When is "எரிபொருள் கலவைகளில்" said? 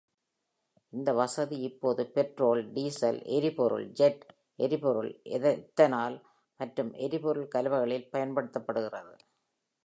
7.07-8.09